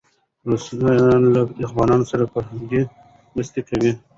روسان 0.49 1.21
له 1.35 1.41
افغانانو 1.67 2.09
سره 2.11 2.29
فرهنګي 2.33 2.81
مرسته 3.35 3.59
کوله. 3.67 3.91